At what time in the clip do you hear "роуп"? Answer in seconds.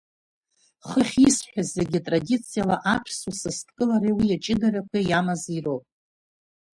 5.65-5.85